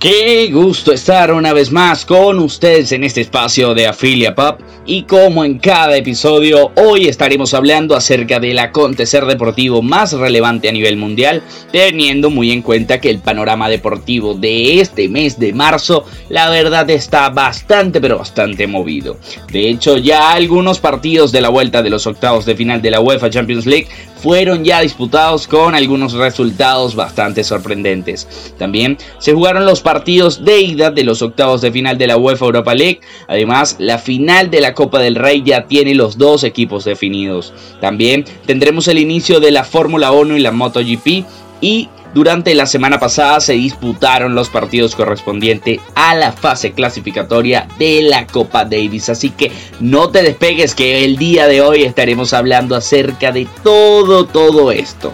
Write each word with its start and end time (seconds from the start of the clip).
Qué 0.00 0.48
gusto 0.50 0.94
estar 0.94 1.30
una 1.30 1.52
vez 1.52 1.70
más 1.70 2.06
con 2.06 2.38
ustedes 2.38 2.90
en 2.92 3.04
este 3.04 3.20
espacio 3.20 3.74
de 3.74 3.86
Afilia 3.86 4.34
Pop 4.34 4.58
y 4.86 5.02
como 5.02 5.44
en 5.44 5.58
cada 5.58 5.94
episodio 5.94 6.72
hoy 6.74 7.06
estaremos 7.06 7.52
hablando 7.52 7.94
acerca 7.94 8.40
del 8.40 8.58
acontecer 8.60 9.26
deportivo 9.26 9.82
más 9.82 10.14
relevante 10.14 10.70
a 10.70 10.72
nivel 10.72 10.96
mundial 10.96 11.42
teniendo 11.70 12.30
muy 12.30 12.50
en 12.50 12.62
cuenta 12.62 12.98
que 12.98 13.10
el 13.10 13.18
panorama 13.18 13.68
deportivo 13.68 14.32
de 14.32 14.80
este 14.80 15.06
mes 15.10 15.38
de 15.38 15.52
marzo 15.52 16.06
la 16.30 16.48
verdad 16.48 16.88
está 16.88 17.28
bastante 17.28 18.00
pero 18.00 18.16
bastante 18.16 18.66
movido. 18.66 19.18
De 19.52 19.68
hecho 19.68 19.98
ya 19.98 20.32
algunos 20.32 20.78
partidos 20.78 21.30
de 21.30 21.42
la 21.42 21.50
vuelta 21.50 21.82
de 21.82 21.90
los 21.90 22.06
octavos 22.06 22.46
de 22.46 22.56
final 22.56 22.80
de 22.80 22.90
la 22.90 23.00
UEFA 23.00 23.28
Champions 23.28 23.66
League 23.66 23.88
fueron 24.20 24.64
ya 24.64 24.80
disputados 24.80 25.46
con 25.46 25.74
algunos 25.74 26.12
resultados 26.12 26.94
bastante 26.94 27.42
sorprendentes. 27.42 28.54
También 28.58 28.98
se 29.18 29.32
jugaron 29.32 29.64
los 29.64 29.80
partidos 29.80 30.44
de 30.44 30.60
ida 30.60 30.90
de 30.90 31.04
los 31.04 31.22
octavos 31.22 31.60
de 31.60 31.72
final 31.72 31.96
de 31.98 32.06
la 32.06 32.16
UEFA 32.16 32.46
Europa 32.46 32.74
League. 32.74 33.00
Además, 33.28 33.76
la 33.78 33.98
final 33.98 34.50
de 34.50 34.60
la 34.60 34.74
Copa 34.74 34.98
del 34.98 35.16
Rey 35.16 35.42
ya 35.44 35.66
tiene 35.66 35.94
los 35.94 36.18
dos 36.18 36.44
equipos 36.44 36.84
definidos. 36.84 37.52
También 37.80 38.24
tendremos 38.46 38.88
el 38.88 38.98
inicio 38.98 39.40
de 39.40 39.50
la 39.50 39.64
Fórmula 39.64 40.12
1 40.12 40.36
y 40.36 40.40
la 40.40 40.52
MotoGP 40.52 41.24
y 41.60 41.88
durante 42.14 42.54
la 42.54 42.66
semana 42.66 42.98
pasada 42.98 43.40
se 43.40 43.52
disputaron 43.52 44.34
los 44.34 44.48
partidos 44.48 44.94
correspondientes 44.94 45.80
a 45.94 46.14
la 46.14 46.32
fase 46.32 46.72
clasificatoria 46.72 47.68
de 47.78 48.02
la 48.02 48.26
Copa 48.26 48.64
Davis. 48.64 49.08
Así 49.08 49.30
que 49.30 49.52
no 49.80 50.10
te 50.10 50.22
despegues 50.22 50.74
que 50.74 51.04
el 51.04 51.16
día 51.16 51.46
de 51.46 51.60
hoy 51.60 51.82
estaremos 51.82 52.32
hablando 52.32 52.74
acerca 52.74 53.32
de 53.32 53.46
todo, 53.62 54.26
todo 54.26 54.72
esto. 54.72 55.12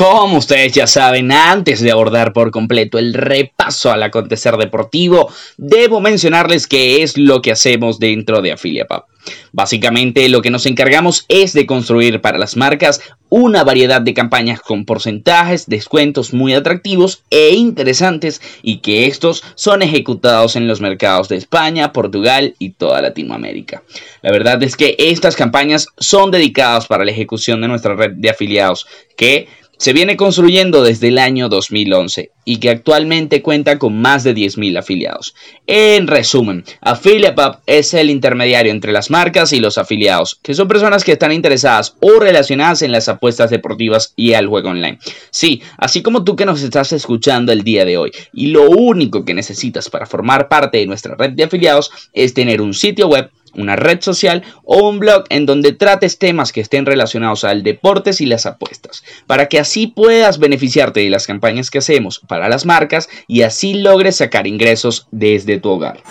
Como 0.00 0.38
ustedes 0.38 0.72
ya 0.72 0.86
saben, 0.86 1.30
antes 1.30 1.82
de 1.82 1.90
abordar 1.90 2.32
por 2.32 2.50
completo 2.50 2.98
el 2.98 3.12
repaso 3.12 3.92
al 3.92 4.02
acontecer 4.02 4.56
deportivo, 4.56 5.30
debo 5.58 6.00
mencionarles 6.00 6.66
qué 6.66 7.02
es 7.02 7.18
lo 7.18 7.42
que 7.42 7.52
hacemos 7.52 7.98
dentro 7.98 8.40
de 8.40 8.52
AfiliaPub. 8.52 9.04
Básicamente 9.52 10.26
lo 10.30 10.40
que 10.40 10.50
nos 10.50 10.64
encargamos 10.64 11.26
es 11.28 11.52
de 11.52 11.66
construir 11.66 12.22
para 12.22 12.38
las 12.38 12.56
marcas 12.56 13.02
una 13.28 13.62
variedad 13.62 14.00
de 14.00 14.14
campañas 14.14 14.60
con 14.60 14.86
porcentajes, 14.86 15.66
descuentos 15.66 16.32
muy 16.32 16.54
atractivos 16.54 17.22
e 17.28 17.50
interesantes 17.50 18.40
y 18.62 18.78
que 18.78 19.06
estos 19.06 19.44
son 19.54 19.82
ejecutados 19.82 20.56
en 20.56 20.66
los 20.66 20.80
mercados 20.80 21.28
de 21.28 21.36
España, 21.36 21.92
Portugal 21.92 22.54
y 22.58 22.70
toda 22.70 23.02
Latinoamérica. 23.02 23.82
La 24.22 24.32
verdad 24.32 24.62
es 24.62 24.76
que 24.76 24.96
estas 24.98 25.36
campañas 25.36 25.88
son 25.98 26.30
dedicadas 26.30 26.86
para 26.86 27.04
la 27.04 27.10
ejecución 27.10 27.60
de 27.60 27.68
nuestra 27.68 27.94
red 27.94 28.12
de 28.12 28.30
afiliados 28.30 28.86
que 29.16 29.48
se 29.80 29.94
viene 29.94 30.18
construyendo 30.18 30.82
desde 30.82 31.08
el 31.08 31.16
año 31.16 31.48
2011 31.48 32.32
y 32.44 32.58
que 32.58 32.68
actualmente 32.68 33.40
cuenta 33.40 33.78
con 33.78 33.98
más 33.98 34.24
de 34.24 34.34
10.000 34.34 34.78
afiliados. 34.78 35.34
En 35.66 36.06
resumen, 36.06 36.64
AffiliatePub 36.82 37.60
es 37.64 37.94
el 37.94 38.10
intermediario 38.10 38.72
entre 38.72 38.92
las 38.92 39.08
marcas 39.08 39.54
y 39.54 39.58
los 39.58 39.78
afiliados, 39.78 40.38
que 40.42 40.52
son 40.52 40.68
personas 40.68 41.02
que 41.02 41.12
están 41.12 41.32
interesadas 41.32 41.96
o 42.00 42.20
relacionadas 42.20 42.82
en 42.82 42.92
las 42.92 43.08
apuestas 43.08 43.48
deportivas 43.48 44.12
y 44.16 44.34
al 44.34 44.48
juego 44.48 44.68
online. 44.68 44.98
Sí, 45.30 45.62
así 45.78 46.02
como 46.02 46.24
tú 46.24 46.36
que 46.36 46.44
nos 46.44 46.62
estás 46.62 46.92
escuchando 46.92 47.50
el 47.50 47.64
día 47.64 47.86
de 47.86 47.96
hoy, 47.96 48.10
y 48.34 48.48
lo 48.48 48.68
único 48.68 49.24
que 49.24 49.32
necesitas 49.32 49.88
para 49.88 50.04
formar 50.04 50.48
parte 50.48 50.76
de 50.76 50.86
nuestra 50.86 51.14
red 51.14 51.30
de 51.30 51.44
afiliados 51.44 51.90
es 52.12 52.34
tener 52.34 52.60
un 52.60 52.74
sitio 52.74 53.08
web 53.08 53.30
una 53.54 53.76
red 53.76 54.00
social 54.00 54.42
o 54.64 54.88
un 54.88 54.98
blog 54.98 55.24
en 55.28 55.46
donde 55.46 55.72
trates 55.72 56.18
temas 56.18 56.52
que 56.52 56.60
estén 56.60 56.86
relacionados 56.86 57.44
al 57.44 57.62
deportes 57.62 58.20
y 58.20 58.26
las 58.26 58.46
apuestas, 58.46 59.04
para 59.26 59.48
que 59.48 59.58
así 59.58 59.86
puedas 59.86 60.38
beneficiarte 60.38 61.00
de 61.00 61.10
las 61.10 61.26
campañas 61.26 61.70
que 61.70 61.78
hacemos 61.78 62.20
para 62.26 62.48
las 62.48 62.66
marcas 62.66 63.08
y 63.26 63.42
así 63.42 63.74
logres 63.74 64.16
sacar 64.16 64.46
ingresos 64.46 65.06
desde 65.10 65.58
tu 65.58 65.70
hogar. 65.70 66.02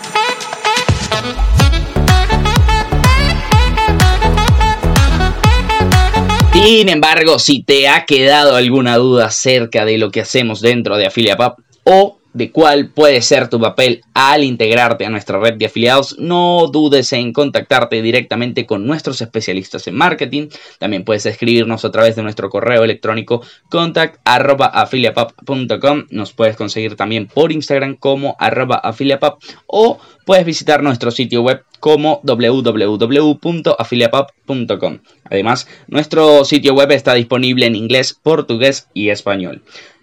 Sin 6.52 6.90
embargo, 6.90 7.38
si 7.38 7.62
te 7.62 7.88
ha 7.88 8.04
quedado 8.04 8.54
alguna 8.54 8.96
duda 8.96 9.26
acerca 9.26 9.84
de 9.86 9.96
lo 9.96 10.10
que 10.10 10.20
hacemos 10.20 10.60
dentro 10.60 10.98
de 10.98 11.06
AffiliatePub 11.06 11.54
o 11.84 12.19
de 12.32 12.50
cuál 12.50 12.88
puede 12.90 13.20
ser 13.22 13.48
tu 13.48 13.60
papel 13.60 14.02
al 14.14 14.42
integrarte 14.44 15.04
a 15.04 15.10
nuestra 15.10 15.40
red 15.40 15.54
de 15.54 15.66
afiliados, 15.66 16.16
no 16.18 16.68
dudes 16.72 17.12
en 17.12 17.32
contactarte 17.32 18.02
directamente 18.02 18.66
con 18.66 18.86
nuestros 18.86 19.20
especialistas 19.20 19.86
en 19.86 19.94
marketing. 19.96 20.48
También 20.78 21.04
puedes 21.04 21.26
escribirnos 21.26 21.84
a 21.84 21.90
través 21.90 22.16
de 22.16 22.22
nuestro 22.22 22.48
correo 22.50 22.84
electrónico 22.84 23.42
contact.afiliapap.com. 23.68 26.06
Nos 26.10 26.32
puedes 26.32 26.56
conseguir 26.56 26.96
también 26.96 27.26
por 27.26 27.52
Instagram 27.52 27.96
como 27.96 28.36
arroba 28.38 28.76
afiliapap 28.76 29.42
o 29.66 29.98
puedes 30.24 30.44
visitar 30.44 30.80
nuestro 30.82 31.10
sitio 31.10 31.42
web 31.42 31.64
como 31.80 32.20
www.afiliapap.com. 32.22 34.98
Además, 35.24 35.66
nuestro 35.88 36.44
sitio 36.44 36.74
web 36.74 36.92
está 36.92 37.14
disponible 37.14 37.66
en 37.66 37.74
inglés, 37.74 38.16
portugués 38.22 38.86
y 38.94 39.08
español. 39.08 39.62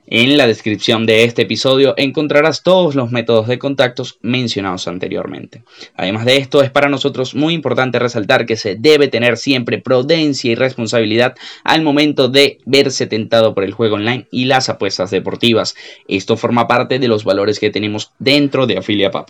En 0.09 0.38
la 0.38 0.47
descripción 0.47 1.06
de 1.06 1.25
este 1.25 1.41
episodio 1.41 1.94
encontrarás 1.97 2.63
todos 2.63 2.95
los 2.95 3.12
métodos 3.12 3.45
de 3.47 3.59
contactos 3.59 4.19
mencionados 4.22 4.88
anteriormente. 4.88 5.63
Además 5.97 6.23
de 6.23 6.38
esto, 6.38 6.63
es 6.63 6.72
para 6.72 6.88
nosotros 6.88 7.35
muy 7.35 7.53
importante 7.53 8.00
resaltar 8.00 8.46
que 8.46 8.56
se 8.56 8.75
debe 8.75 9.09
tener 9.09 9.35
siempre 9.35 9.79
prudencia 9.79 10.50
y 10.50 10.56
responsabilidad 10.56 11.35
al 11.66 11.81
momento 11.81 12.29
de 12.29 12.59
verse 12.66 13.06
tentado 13.06 13.53
por 13.53 13.66
el 13.66 13.73
juego 13.73 13.96
online 13.96 14.28
y 14.31 14.46
las 14.46 14.69
apuestas 14.69 15.12
deportivas. 15.12 15.75
Esto 16.07 16.38
forma 16.38 16.69
parte 16.69 17.00
de 17.00 17.09
los 17.09 17.25
valores 17.25 17.59
que 17.59 17.69
tenemos 17.69 18.13
dentro 18.17 18.66
de 18.66 18.78
AfiliaPub. 18.78 19.25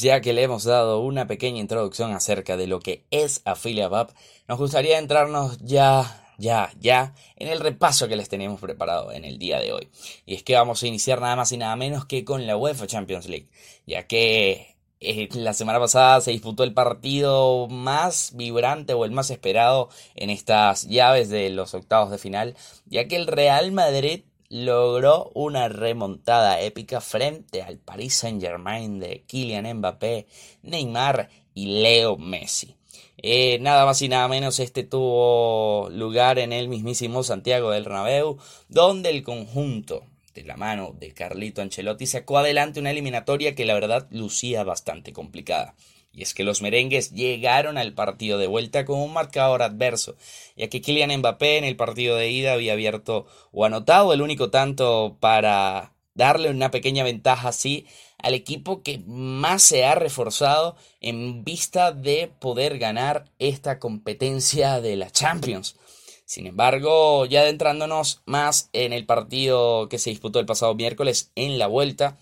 Ya 0.00 0.20
que 0.20 0.32
le 0.32 0.42
hemos 0.42 0.64
dado 0.64 1.00
una 1.00 1.26
pequeña 1.26 1.60
introducción 1.60 2.12
acerca 2.12 2.56
de 2.56 2.66
lo 2.66 2.80
que 2.80 3.04
es 3.10 3.42
AffiliateUp, 3.44 4.10
nos 4.48 4.58
gustaría 4.58 4.98
entrarnos 4.98 5.58
ya, 5.58 6.24
ya, 6.38 6.70
ya 6.80 7.14
en 7.36 7.48
el 7.48 7.60
repaso 7.60 8.08
que 8.08 8.16
les 8.16 8.28
tenemos 8.28 8.60
preparado 8.60 9.12
en 9.12 9.24
el 9.24 9.38
día 9.38 9.58
de 9.60 9.72
hoy. 9.72 9.88
Y 10.24 10.34
es 10.34 10.42
que 10.42 10.54
vamos 10.54 10.82
a 10.82 10.86
iniciar 10.86 11.20
nada 11.20 11.36
más 11.36 11.52
y 11.52 11.56
nada 11.56 11.76
menos 11.76 12.06
que 12.06 12.24
con 12.24 12.46
la 12.46 12.56
UEFA 12.56 12.86
Champions 12.86 13.28
League, 13.28 13.48
ya 13.86 14.06
que 14.06 14.76
eh, 15.00 15.28
la 15.34 15.52
semana 15.52 15.78
pasada 15.78 16.20
se 16.20 16.30
disputó 16.30 16.64
el 16.64 16.72
partido 16.72 17.68
más 17.68 18.32
vibrante 18.34 18.94
o 18.94 19.04
el 19.04 19.10
más 19.10 19.30
esperado 19.30 19.90
en 20.14 20.30
estas 20.30 20.88
llaves 20.88 21.28
de 21.28 21.50
los 21.50 21.74
octavos 21.74 22.10
de 22.10 22.18
final, 22.18 22.56
ya 22.86 23.06
que 23.06 23.16
el 23.16 23.26
Real 23.26 23.72
Madrid 23.72 24.22
logró 24.48 25.30
una 25.34 25.68
remontada 25.68 26.60
épica 26.60 27.00
frente 27.00 27.62
al 27.62 27.78
Paris 27.78 28.14
Saint-Germain 28.14 28.98
de 28.98 29.24
Kylian 29.26 29.78
Mbappé, 29.78 30.26
Neymar 30.62 31.28
y 31.54 31.82
Leo 31.82 32.16
Messi. 32.16 32.76
Eh, 33.18 33.58
nada 33.60 33.86
más 33.86 34.02
y 34.02 34.08
nada 34.08 34.28
menos 34.28 34.60
este 34.60 34.84
tuvo 34.84 35.88
lugar 35.90 36.38
en 36.38 36.52
el 36.52 36.68
mismísimo 36.68 37.22
Santiago 37.22 37.70
del 37.70 37.84
Bernabéu, 37.84 38.38
donde 38.68 39.10
el 39.10 39.22
conjunto 39.22 40.04
de 40.34 40.44
la 40.44 40.56
mano 40.56 40.94
de 40.98 41.12
Carlito 41.12 41.62
Ancelotti 41.62 42.06
sacó 42.06 42.38
adelante 42.38 42.78
una 42.78 42.90
eliminatoria 42.90 43.54
que 43.54 43.64
la 43.64 43.74
verdad 43.74 44.06
lucía 44.10 44.64
bastante 44.64 45.12
complicada. 45.12 45.74
Y 46.16 46.22
es 46.22 46.32
que 46.32 46.44
los 46.44 46.62
merengues 46.62 47.12
llegaron 47.12 47.76
al 47.76 47.92
partido 47.92 48.38
de 48.38 48.46
vuelta 48.46 48.86
con 48.86 48.98
un 48.98 49.12
marcador 49.12 49.60
adverso, 49.60 50.16
ya 50.56 50.68
que 50.68 50.80
Kylian 50.80 51.14
Mbappé 51.18 51.58
en 51.58 51.64
el 51.64 51.76
partido 51.76 52.16
de 52.16 52.30
ida 52.30 52.54
había 52.54 52.72
abierto 52.72 53.26
o 53.52 53.66
anotado 53.66 54.14
el 54.14 54.22
único 54.22 54.48
tanto 54.48 55.18
para 55.20 55.92
darle 56.14 56.48
una 56.48 56.70
pequeña 56.70 57.04
ventaja 57.04 57.48
así 57.48 57.86
al 58.16 58.32
equipo 58.32 58.82
que 58.82 59.02
más 59.06 59.62
se 59.62 59.84
ha 59.84 59.94
reforzado 59.94 60.76
en 61.02 61.44
vista 61.44 61.92
de 61.92 62.32
poder 62.40 62.78
ganar 62.78 63.26
esta 63.38 63.78
competencia 63.78 64.80
de 64.80 64.96
la 64.96 65.10
Champions. 65.10 65.76
Sin 66.24 66.46
embargo, 66.46 67.26
ya 67.26 67.42
adentrándonos 67.42 68.22
más 68.24 68.70
en 68.72 68.94
el 68.94 69.04
partido 69.04 69.90
que 69.90 69.98
se 69.98 70.10
disputó 70.10 70.40
el 70.40 70.46
pasado 70.46 70.74
miércoles 70.74 71.30
en 71.34 71.58
la 71.58 71.66
vuelta, 71.66 72.16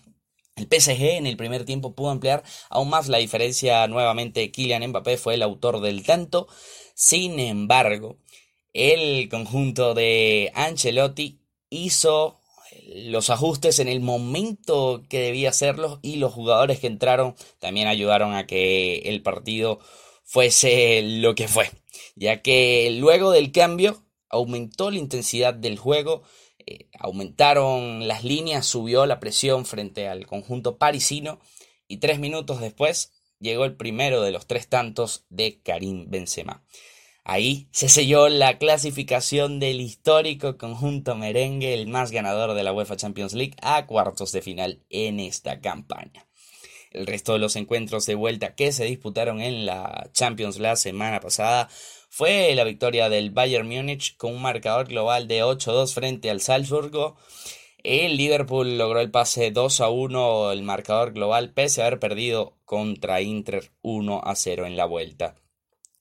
el 0.55 0.67
PSG 0.67 1.17
en 1.17 1.27
el 1.27 1.37
primer 1.37 1.65
tiempo 1.65 1.95
pudo 1.95 2.11
ampliar 2.11 2.43
aún 2.69 2.89
más 2.89 3.07
la 3.07 3.17
diferencia 3.17 3.87
nuevamente. 3.87 4.51
Kylian 4.51 4.87
Mbappé 4.87 5.17
fue 5.17 5.33
el 5.33 5.41
autor 5.41 5.81
del 5.81 6.03
tanto. 6.03 6.47
Sin 6.93 7.39
embargo, 7.39 8.17
el 8.73 9.27
conjunto 9.29 9.93
de 9.93 10.51
Ancelotti 10.55 11.41
hizo 11.69 12.39
los 12.93 13.29
ajustes 13.29 13.79
en 13.79 13.87
el 13.87 13.99
momento 13.99 15.03
que 15.09 15.19
debía 15.19 15.49
hacerlos 15.49 15.99
y 16.01 16.17
los 16.17 16.33
jugadores 16.33 16.79
que 16.79 16.87
entraron 16.87 17.35
también 17.59 17.87
ayudaron 17.87 18.33
a 18.33 18.47
que 18.47 18.99
el 18.99 19.21
partido 19.21 19.79
fuese 20.23 21.01
lo 21.03 21.35
que 21.35 21.47
fue, 21.47 21.69
ya 22.15 22.41
que 22.41 22.89
luego 22.91 23.31
del 23.31 23.51
cambio 23.51 24.03
aumentó 24.29 24.91
la 24.91 24.99
intensidad 24.99 25.53
del 25.53 25.77
juego, 25.77 26.23
eh, 26.65 26.89
aumentaron 26.99 28.07
las 28.07 28.23
líneas, 28.23 28.65
subió 28.65 29.05
la 29.05 29.19
presión 29.19 29.65
frente 29.65 30.07
al 30.07 30.25
conjunto 30.25 30.77
parisino 30.77 31.39
y 31.87 31.97
tres 31.97 32.19
minutos 32.19 32.59
después 32.59 33.11
llegó 33.39 33.65
el 33.65 33.75
primero 33.75 34.21
de 34.21 34.31
los 34.31 34.47
tres 34.47 34.67
tantos 34.67 35.25
de 35.29 35.61
Karim 35.61 36.09
Benzema. 36.09 36.63
Ahí 37.23 37.67
se 37.71 37.89
selló 37.89 38.29
la 38.29 38.59
clasificación 38.59 39.59
del 39.59 39.81
histórico 39.81 40.57
conjunto 40.57 41.15
merengue, 41.15 41.73
el 41.73 41.87
más 41.87 42.11
ganador 42.11 42.53
de 42.53 42.63
la 42.63 42.71
UEFA 42.71 42.97
Champions 42.97 43.33
League, 43.33 43.55
a 43.63 43.87
cuartos 43.87 44.31
de 44.31 44.43
final 44.43 44.83
en 44.89 45.19
esta 45.19 45.59
campaña. 45.59 46.27
El 46.95 47.07
resto 47.07 47.33
de 47.33 47.39
los 47.39 47.57
encuentros 47.57 48.05
de 48.05 48.15
vuelta 48.15 48.55
que 48.55 48.71
se 48.71 48.85
disputaron 48.85 49.41
en 49.41 49.65
la 49.65 50.09
Champions 50.13 50.59
la 50.59 50.77
semana 50.77 51.19
pasada 51.19 51.67
fue 52.09 52.55
la 52.55 52.63
victoria 52.63 53.09
del 53.09 53.31
Bayern 53.31 53.67
Múnich 53.67 54.15
con 54.15 54.33
un 54.33 54.41
marcador 54.41 54.87
global 54.87 55.27
de 55.27 55.43
8-2 55.43 55.93
frente 55.93 56.29
al 56.29 56.39
Salzburgo. 56.39 57.17
El 57.83 58.15
Liverpool 58.15 58.77
logró 58.77 59.01
el 59.01 59.11
pase 59.11 59.51
2 59.51 59.81
1, 59.81 60.53
el 60.53 60.63
marcador 60.63 61.11
global, 61.11 61.51
pese 61.51 61.81
a 61.81 61.87
haber 61.87 61.99
perdido 61.99 62.57
contra 62.63 63.21
Inter 63.21 63.73
1 63.81 64.23
0 64.33 64.65
en 64.65 64.77
la 64.77 64.85
vuelta. 64.85 65.35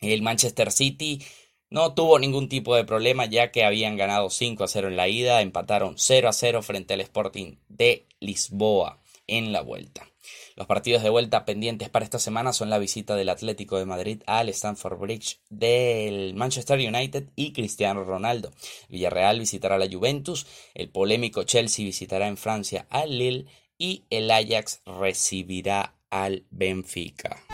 El 0.01 0.23
Manchester 0.23 0.71
City 0.71 1.25
no 1.71 1.95
tuvo 1.95 2.21
ningún 2.21 2.49
tipo 2.49 2.77
de 2.77 2.85
problema 2.85 3.27
ya 3.27 3.51
que 3.51 3.65
habían 3.65 3.97
ganado 3.97 4.31
5 4.31 4.63
a 4.63 4.69
0 4.69 4.87
en 4.87 4.97
la 4.97 5.09
ida, 5.09 5.41
empataron 5.41 5.95
0 5.99 6.29
a 6.29 6.33
0 6.33 6.63
frente 6.63 6.95
al 6.95 7.01
Sporting 7.01 7.57
de 7.67 8.07
Lisboa 8.21 9.03
en 9.27 9.53
la 9.53 9.61
vuelta. 9.61 10.14
Los 10.57 10.67
partidos 10.67 11.03
de 11.03 11.11
vuelta 11.11 11.45
pendientes 11.45 11.89
para 11.89 12.05
esta 12.05 12.19
semana 12.19 12.53
son 12.53 12.71
la 12.71 12.79
visita 12.79 13.17
del 13.17 13.29
Atlético 13.29 13.79
de 13.79 13.87
Madrid 13.87 14.23
al 14.27 14.49
Stamford 14.49 14.99
Bridge 14.99 15.41
del 15.51 16.35
Manchester 16.35 16.79
United 16.79 17.25
y 17.37 17.53
Cristiano 17.53 18.05
Ronaldo. 18.05 18.53
Villarreal 18.89 19.41
visitará 19.41 19.79
la 19.79 19.89
Juventus, 19.91 20.47
el 20.75 20.89
polémico 20.89 21.45
Chelsea 21.45 21.85
visitará 21.85 22.29
en 22.29 22.37
Francia 22.37 22.87
al 22.91 23.19
Lille 23.19 23.47
y 23.79 24.05
el 24.11 24.31
Ajax 24.31 24.81
recibirá 24.87 25.95
al 26.11 26.45
Benfica. 26.51 27.45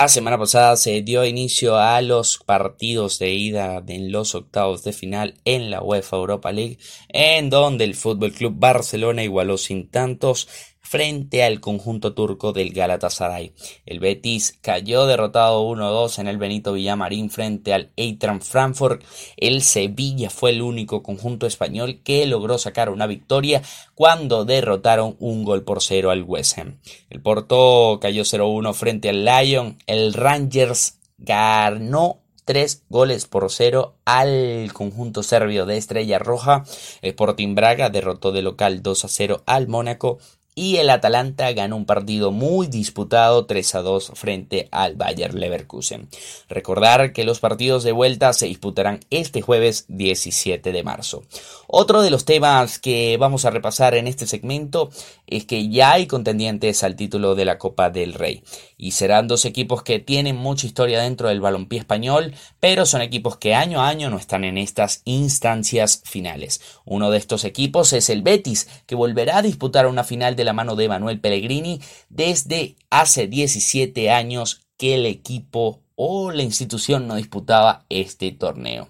La 0.00 0.06
semana 0.06 0.38
pasada 0.38 0.76
se 0.76 1.02
dio 1.02 1.24
inicio 1.24 1.76
a 1.76 2.00
los 2.02 2.38
partidos 2.38 3.18
de 3.18 3.32
ida 3.32 3.82
en 3.88 4.12
los 4.12 4.36
octavos 4.36 4.84
de 4.84 4.92
final 4.92 5.34
en 5.44 5.72
la 5.72 5.82
UEFA 5.82 6.18
Europa 6.18 6.52
League, 6.52 6.78
en 7.08 7.50
donde 7.50 7.82
el 7.82 7.96
Fútbol 7.96 8.32
Club 8.32 8.54
Barcelona 8.56 9.24
igualó 9.24 9.58
sin 9.58 9.88
tantos 9.90 10.48
frente 10.88 11.44
al 11.44 11.60
conjunto 11.60 12.14
turco 12.14 12.52
del 12.52 12.72
Galatasaray. 12.72 13.52
El 13.84 14.00
Betis 14.00 14.58
cayó 14.62 15.06
derrotado 15.06 15.62
1-2 15.68 16.18
en 16.18 16.28
el 16.28 16.38
Benito 16.38 16.72
Villamarín 16.72 17.28
frente 17.28 17.74
al 17.74 17.90
Eintracht 17.96 18.42
Frankfurt. 18.42 19.04
El 19.36 19.62
Sevilla 19.62 20.30
fue 20.30 20.50
el 20.50 20.62
único 20.62 21.02
conjunto 21.02 21.46
español 21.46 22.00
que 22.02 22.26
logró 22.26 22.56
sacar 22.56 22.88
una 22.88 23.06
victoria 23.06 23.62
cuando 23.94 24.46
derrotaron 24.46 25.16
un 25.18 25.44
gol 25.44 25.62
por 25.62 25.82
cero 25.82 26.10
al 26.10 26.22
West 26.22 26.58
Ham. 26.58 26.78
El 27.10 27.20
Porto 27.20 27.98
cayó 28.00 28.22
0-1 28.22 28.72
frente 28.72 29.10
al 29.10 29.26
Lyon. 29.26 29.76
El 29.86 30.14
Rangers 30.14 30.98
ganó 31.18 32.20
tres 32.48 32.84
goles 32.88 33.26
por 33.26 33.50
cero 33.50 33.96
al 34.06 34.70
conjunto 34.72 35.22
serbio 35.22 35.66
de 35.66 35.76
Estrella 35.76 36.18
Roja. 36.18 36.64
Sporting 37.02 37.54
Braga 37.54 37.90
derrotó 37.90 38.32
de 38.32 38.40
local 38.40 38.82
2 38.82 39.04
a 39.04 39.08
0 39.08 39.42
al 39.44 39.68
Mónaco 39.68 40.18
y 40.58 40.78
el 40.78 40.90
Atalanta 40.90 41.52
ganó 41.52 41.76
un 41.76 41.84
partido 41.84 42.32
muy 42.32 42.66
disputado 42.66 43.46
3 43.46 43.76
a 43.76 43.82
2 43.82 44.12
frente 44.16 44.68
al 44.72 44.96
Bayer 44.96 45.32
Leverkusen. 45.32 46.08
Recordar 46.48 47.12
que 47.12 47.22
los 47.22 47.38
partidos 47.38 47.84
de 47.84 47.92
vuelta 47.92 48.32
se 48.32 48.46
disputarán 48.46 48.98
este 49.10 49.40
jueves 49.40 49.84
17 49.86 50.72
de 50.72 50.82
marzo. 50.82 51.22
Otro 51.68 52.02
de 52.02 52.10
los 52.10 52.24
temas 52.24 52.80
que 52.80 53.16
vamos 53.20 53.44
a 53.44 53.50
repasar 53.50 53.94
en 53.94 54.08
este 54.08 54.26
segmento 54.26 54.90
es 55.28 55.44
que 55.44 55.68
ya 55.68 55.92
hay 55.92 56.08
contendientes 56.08 56.82
al 56.82 56.96
título 56.96 57.36
de 57.36 57.44
la 57.44 57.58
Copa 57.58 57.90
del 57.90 58.14
Rey 58.14 58.42
y 58.76 58.92
serán 58.92 59.28
dos 59.28 59.44
equipos 59.44 59.84
que 59.84 60.00
tienen 60.00 60.36
mucha 60.36 60.66
historia 60.66 61.00
dentro 61.00 61.28
del 61.28 61.40
balompié 61.40 61.78
español, 61.78 62.34
pero 62.58 62.84
son 62.84 63.02
equipos 63.02 63.36
que 63.36 63.54
año 63.54 63.80
a 63.80 63.88
año 63.88 64.10
no 64.10 64.16
están 64.16 64.42
en 64.42 64.58
estas 64.58 65.02
instancias 65.04 66.02
finales. 66.04 66.60
Uno 66.84 67.10
de 67.10 67.18
estos 67.18 67.44
equipos 67.44 67.92
es 67.92 68.10
el 68.10 68.22
Betis, 68.22 68.68
que 68.86 68.96
volverá 68.96 69.38
a 69.38 69.42
disputar 69.42 69.86
una 69.86 70.02
final 70.02 70.34
de 70.34 70.47
la 70.48 70.54
mano 70.54 70.76
de 70.76 70.88
Manuel 70.88 71.20
Pellegrini 71.20 71.80
desde 72.08 72.76
hace 72.90 73.26
17 73.26 74.10
años 74.10 74.62
que 74.78 74.94
el 74.94 75.06
equipo 75.06 75.82
o 75.94 76.30
la 76.30 76.42
institución 76.42 77.06
no 77.06 77.16
disputaba 77.16 77.84
este 77.90 78.32
torneo 78.32 78.88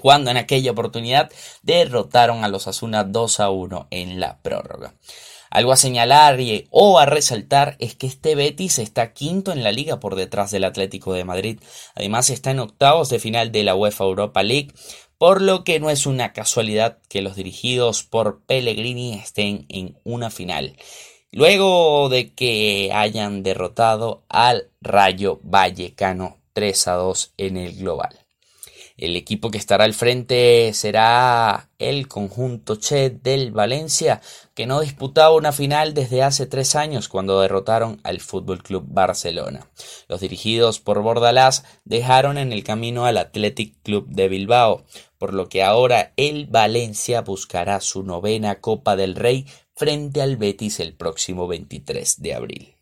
cuando 0.00 0.30
en 0.30 0.36
aquella 0.36 0.70
oportunidad 0.70 1.30
derrotaron 1.62 2.44
a 2.44 2.48
los 2.48 2.66
Asuna 2.66 3.04
2 3.04 3.40
a 3.40 3.50
1 3.50 3.88
en 3.90 4.20
la 4.20 4.40
prórroga. 4.40 4.94
Algo 5.50 5.72
a 5.72 5.76
señalar 5.76 6.38
o 6.70 6.98
a 6.98 7.04
resaltar 7.04 7.76
es 7.78 7.94
que 7.94 8.06
este 8.06 8.34
Betis 8.34 8.78
está 8.78 9.12
quinto 9.12 9.52
en 9.52 9.62
la 9.62 9.70
liga 9.70 10.00
por 10.00 10.14
detrás 10.14 10.50
del 10.50 10.64
Atlético 10.64 11.12
de 11.12 11.24
Madrid. 11.24 11.60
Además 11.94 12.30
está 12.30 12.52
en 12.52 12.60
octavos 12.60 13.10
de 13.10 13.18
final 13.18 13.52
de 13.52 13.62
la 13.62 13.74
UEFA 13.74 14.04
Europa 14.04 14.42
League, 14.42 14.72
por 15.22 15.40
lo 15.40 15.62
que 15.62 15.78
no 15.78 15.88
es 15.88 16.06
una 16.06 16.32
casualidad 16.32 16.98
que 17.08 17.22
los 17.22 17.36
dirigidos 17.36 18.02
por 18.02 18.40
Pellegrini 18.40 19.14
estén 19.14 19.66
en 19.68 19.96
una 20.02 20.30
final. 20.30 20.76
Luego 21.30 22.08
de 22.08 22.32
que 22.32 22.90
hayan 22.92 23.44
derrotado 23.44 24.24
al 24.28 24.68
Rayo 24.80 25.38
Vallecano 25.44 26.38
3 26.54 26.88
a 26.88 26.92
2 26.94 27.34
en 27.36 27.56
el 27.56 27.76
global. 27.76 28.21
El 28.96 29.16
equipo 29.16 29.50
que 29.50 29.58
estará 29.58 29.84
al 29.84 29.94
frente 29.94 30.72
será 30.74 31.70
el 31.78 32.08
conjunto 32.08 32.76
Che 32.76 33.10
del 33.10 33.50
Valencia, 33.50 34.20
que 34.54 34.66
no 34.66 34.80
disputaba 34.80 35.34
una 35.34 35.52
final 35.52 35.94
desde 35.94 36.22
hace 36.22 36.46
tres 36.46 36.76
años 36.76 37.08
cuando 37.08 37.40
derrotaron 37.40 38.00
al 38.04 38.20
Fútbol 38.20 38.62
Club 38.62 38.84
Barcelona. 38.86 39.68
Los 40.08 40.20
dirigidos 40.20 40.80
por 40.80 41.02
Bordalás 41.02 41.64
dejaron 41.84 42.38
en 42.38 42.52
el 42.52 42.64
camino 42.64 43.04
al 43.06 43.18
Athletic 43.18 43.74
Club 43.82 44.06
de 44.08 44.28
Bilbao, 44.28 44.84
por 45.18 45.34
lo 45.34 45.48
que 45.48 45.62
ahora 45.62 46.12
el 46.16 46.46
Valencia 46.46 47.22
buscará 47.22 47.80
su 47.80 48.02
novena 48.02 48.60
Copa 48.60 48.96
del 48.96 49.14
Rey 49.14 49.46
frente 49.74 50.22
al 50.22 50.36
Betis 50.36 50.80
el 50.80 50.94
próximo 50.94 51.48
23 51.48 52.22
de 52.22 52.34
abril. 52.34 52.76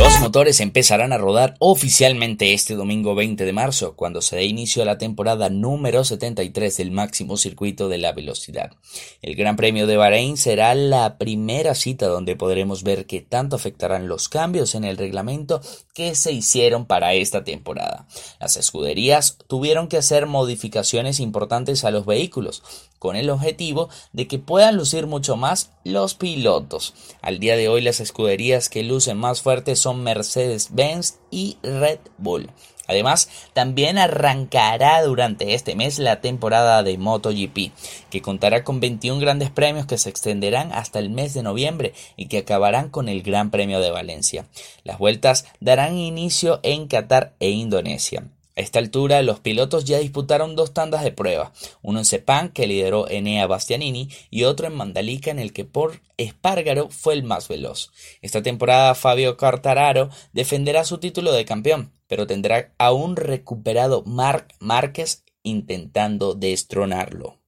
Los 0.00 0.18
motores 0.18 0.60
empezarán 0.60 1.12
a 1.12 1.18
rodar 1.18 1.56
oficialmente 1.58 2.54
este 2.54 2.74
domingo 2.74 3.14
20 3.14 3.44
de 3.44 3.52
marzo, 3.52 3.96
cuando 3.96 4.22
se 4.22 4.36
dé 4.36 4.46
inicio 4.46 4.82
a 4.82 4.86
la 4.86 4.96
temporada 4.96 5.50
número 5.50 6.04
73 6.04 6.74
del 6.78 6.90
máximo 6.90 7.36
circuito 7.36 7.90
de 7.90 7.98
la 7.98 8.12
velocidad. 8.12 8.72
El 9.20 9.36
Gran 9.36 9.56
Premio 9.56 9.86
de 9.86 9.98
Bahrein 9.98 10.38
será 10.38 10.74
la 10.74 11.18
primera 11.18 11.74
cita 11.74 12.06
donde 12.06 12.34
podremos 12.34 12.82
ver 12.82 13.04
qué 13.04 13.20
tanto 13.20 13.56
afectarán 13.56 14.08
los 14.08 14.30
cambios 14.30 14.74
en 14.74 14.84
el 14.84 14.96
reglamento 14.96 15.60
que 15.92 16.14
se 16.14 16.32
hicieron 16.32 16.86
para 16.86 17.12
esta 17.12 17.44
temporada. 17.44 18.06
Las 18.40 18.56
escuderías 18.56 19.36
tuvieron 19.48 19.86
que 19.86 19.98
hacer 19.98 20.24
modificaciones 20.24 21.20
importantes 21.20 21.84
a 21.84 21.90
los 21.90 22.06
vehículos, 22.06 22.62
con 22.98 23.16
el 23.16 23.30
objetivo 23.30 23.88
de 24.12 24.26
que 24.28 24.38
puedan 24.38 24.76
lucir 24.76 25.06
mucho 25.06 25.36
más 25.36 25.70
los 25.84 26.14
pilotos. 26.14 26.94
Al 27.22 27.38
día 27.38 27.56
de 27.56 27.68
hoy 27.68 27.80
las 27.80 27.98
escuderías 27.98 28.68
que 28.68 28.82
lucen 28.82 29.16
más 29.16 29.40
fuertes 29.40 29.80
son 29.80 29.89
Mercedes-Benz 29.94 31.18
y 31.30 31.58
Red 31.62 32.00
Bull. 32.18 32.50
Además, 32.90 33.28
también 33.52 33.98
arrancará 33.98 35.00
durante 35.04 35.54
este 35.54 35.76
mes 35.76 36.00
la 36.00 36.20
temporada 36.20 36.82
de 36.82 36.98
MotoGP, 36.98 37.72
que 38.10 38.20
contará 38.20 38.64
con 38.64 38.80
21 38.80 39.20
grandes 39.20 39.50
premios 39.50 39.86
que 39.86 39.96
se 39.96 40.10
extenderán 40.10 40.72
hasta 40.72 40.98
el 40.98 41.08
mes 41.08 41.32
de 41.32 41.44
noviembre 41.44 41.94
y 42.16 42.26
que 42.26 42.38
acabarán 42.38 42.88
con 42.88 43.08
el 43.08 43.22
Gran 43.22 43.52
Premio 43.52 43.78
de 43.78 43.92
Valencia. 43.92 44.46
Las 44.82 44.98
vueltas 44.98 45.46
darán 45.60 45.96
inicio 45.96 46.58
en 46.64 46.88
Qatar 46.88 47.32
e 47.38 47.50
Indonesia. 47.50 48.24
A 48.60 48.62
esta 48.62 48.78
altura, 48.78 49.22
los 49.22 49.40
pilotos 49.40 49.86
ya 49.86 50.00
disputaron 50.00 50.54
dos 50.54 50.74
tandas 50.74 51.02
de 51.02 51.12
prueba, 51.12 51.50
uno 51.80 52.00
en 52.00 52.04
Sepang 52.04 52.52
que 52.52 52.66
lideró 52.66 53.08
Enea 53.08 53.46
Bastianini 53.46 54.10
y 54.28 54.44
otro 54.44 54.66
en 54.66 54.74
Mandalika 54.74 55.30
en 55.30 55.38
el 55.38 55.54
que 55.54 55.64
por 55.64 56.02
Espargaro 56.18 56.90
fue 56.90 57.14
el 57.14 57.22
más 57.22 57.48
veloz. 57.48 57.90
Esta 58.20 58.42
temporada 58.42 58.94
Fabio 58.94 59.38
Cartararo 59.38 60.10
defenderá 60.34 60.84
su 60.84 60.98
título 60.98 61.32
de 61.32 61.46
campeón, 61.46 61.94
pero 62.06 62.26
tendrá 62.26 62.74
aún 62.76 63.16
recuperado 63.16 64.02
Marc 64.04 64.54
Márquez 64.58 65.24
intentando 65.42 66.34
destronarlo. 66.34 67.39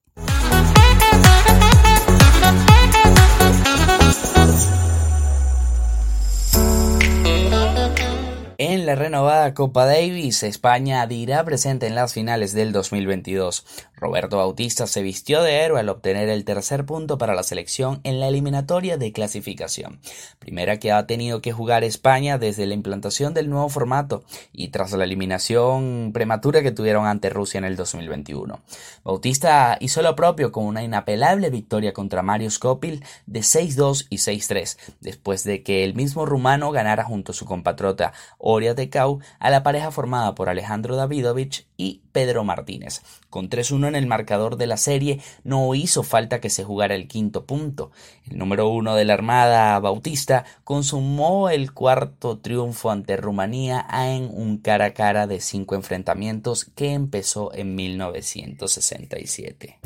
En 8.64 8.86
la 8.86 8.94
renovada 8.94 9.54
Copa 9.54 9.86
Davis, 9.86 10.44
España 10.44 11.04
dirá 11.08 11.44
presente 11.44 11.88
en 11.88 11.96
las 11.96 12.14
finales 12.14 12.52
del 12.52 12.70
2022. 12.70 13.66
Roberto 13.96 14.36
Bautista 14.36 14.86
se 14.86 15.02
vistió 15.02 15.42
de 15.42 15.60
héroe 15.60 15.80
al 15.80 15.88
obtener 15.88 16.28
el 16.28 16.44
tercer 16.44 16.84
punto 16.84 17.18
para 17.18 17.34
la 17.34 17.42
selección 17.42 18.00
en 18.04 18.20
la 18.20 18.28
eliminatoria 18.28 18.96
de 18.98 19.12
clasificación, 19.12 20.00
primera 20.38 20.78
que 20.78 20.92
ha 20.92 21.06
tenido 21.08 21.40
que 21.40 21.52
jugar 21.52 21.82
España 21.82 22.38
desde 22.38 22.66
la 22.66 22.74
implantación 22.74 23.34
del 23.34 23.50
nuevo 23.50 23.68
formato 23.68 24.22
y 24.52 24.68
tras 24.68 24.92
la 24.92 25.04
eliminación 25.04 26.10
prematura 26.12 26.62
que 26.62 26.72
tuvieron 26.72 27.06
ante 27.06 27.30
Rusia 27.30 27.58
en 27.58 27.64
el 27.64 27.74
2021. 27.74 28.60
Bautista 29.04 29.76
hizo 29.80 30.02
lo 30.02 30.14
propio 30.14 30.52
con 30.52 30.66
una 30.66 30.84
inapelable 30.84 31.50
victoria 31.50 31.92
contra 31.92 32.22
Mario 32.22 32.50
Skopil 32.50 33.04
de 33.26 33.40
6-2 33.40 34.06
y 34.08 34.18
6-3, 34.18 34.78
después 35.00 35.42
de 35.42 35.64
que 35.64 35.84
el 35.84 35.94
mismo 35.94 36.26
rumano 36.26 36.70
ganara 36.70 37.04
junto 37.04 37.32
a 37.32 37.34
su 37.34 37.44
compatriota 37.44 38.12
Oria 38.52 38.74
Tecau 38.74 39.20
a 39.38 39.50
la 39.50 39.62
pareja 39.62 39.90
formada 39.90 40.34
por 40.34 40.48
Alejandro 40.48 40.96
Davidovich 40.96 41.66
y 41.76 42.00
Pedro 42.12 42.44
Martínez. 42.44 43.02
Con 43.30 43.50
3-1 43.50 43.88
en 43.88 43.96
el 43.96 44.06
marcador 44.06 44.56
de 44.56 44.66
la 44.66 44.76
serie, 44.76 45.20
no 45.42 45.74
hizo 45.74 46.02
falta 46.02 46.40
que 46.40 46.50
se 46.50 46.64
jugara 46.64 46.94
el 46.94 47.08
quinto 47.08 47.46
punto. 47.46 47.90
El 48.30 48.38
número 48.38 48.68
uno 48.68 48.94
de 48.94 49.04
la 49.04 49.14
Armada 49.14 49.78
Bautista 49.80 50.44
consumó 50.64 51.50
el 51.50 51.72
cuarto 51.72 52.38
triunfo 52.38 52.90
ante 52.90 53.16
Rumanía 53.16 53.86
en 53.92 54.30
un 54.32 54.58
cara 54.58 54.86
a 54.86 54.94
cara 54.94 55.26
de 55.26 55.40
cinco 55.40 55.74
enfrentamientos 55.74 56.64
que 56.64 56.92
empezó 56.92 57.52
en 57.54 57.74
1967. 57.74 59.80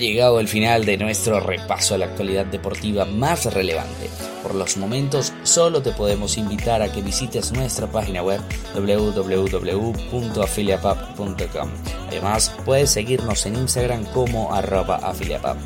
Llegado 0.00 0.40
el 0.40 0.48
final 0.48 0.84
de 0.84 0.96
nuestro 0.96 1.38
repaso 1.38 1.94
a 1.94 1.98
la 1.98 2.06
actualidad 2.06 2.46
deportiva 2.46 3.04
más 3.04 3.44
relevante. 3.52 4.10
Por 4.42 4.54
los 4.54 4.76
momentos, 4.76 5.32
solo 5.42 5.82
te 5.82 5.92
podemos 5.92 6.38
invitar 6.38 6.82
a 6.82 6.90
que 6.90 7.02
visites 7.02 7.52
nuestra 7.52 7.86
página 7.86 8.22
web 8.22 8.40
www.afiliapap.com. 8.74 11.70
Además, 12.08 12.52
puedes 12.64 12.90
seguirnos 12.90 13.46
en 13.46 13.56
Instagram 13.56 14.04
como 14.06 14.52
arroba 14.52 14.96
afiliapap. 14.96 15.56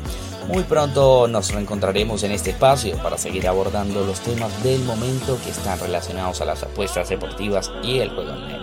Muy 0.47 0.63
pronto 0.63 1.27
nos 1.27 1.51
reencontraremos 1.51 2.21
en 2.23 2.31
este 2.31 2.51
espacio 2.51 3.01
para 3.01 3.17
seguir 3.17 3.47
abordando 3.47 4.05
los 4.05 4.19
temas 4.19 4.63
del 4.63 4.83
momento 4.83 5.39
que 5.43 5.49
están 5.49 5.79
relacionados 5.79 6.39
a 6.41 6.45
las 6.45 6.61
apuestas 6.61 7.09
deportivas 7.09 7.71
y 7.83 7.97
el 7.99 8.09
juego 8.09 8.33
online. 8.33 8.59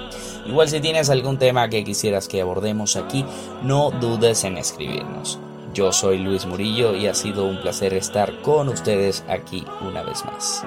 Igual 0.47 0.69
si 0.69 0.81
tienes 0.81 1.11
algún 1.11 1.38
tema 1.38 1.69
que 1.69 1.83
quisieras 1.83 2.29
que 2.29 2.41
abordemos 2.41 2.95
aquí, 2.97 3.25
no 3.62 3.91
dudes 3.91 4.45
en 4.45 4.59
escribirnos. 4.59 5.41
Yo 5.73 5.91
soy 5.91 6.19
Luis 6.19 6.45
Murillo 6.45 6.95
y 6.95 7.07
ha 7.07 7.14
sido 7.14 7.47
un 7.47 7.61
placer 7.61 7.95
estar 7.95 8.43
con 8.43 8.69
ustedes 8.69 9.25
aquí 9.29 9.64
una 9.81 10.02
vez 10.02 10.25
más. 10.26 10.67